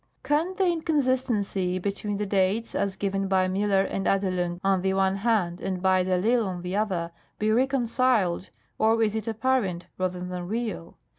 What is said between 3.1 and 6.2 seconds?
by Miiller and Adelung on the one hand, and hy de